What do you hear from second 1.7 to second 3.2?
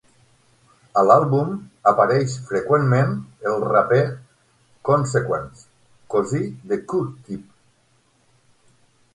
apareix freqüentment